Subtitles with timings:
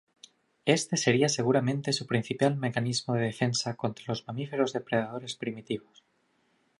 [0.65, 6.03] Este sería seguramente su principal mecanismo de defensa contra los mamíferos depredadores primitivos.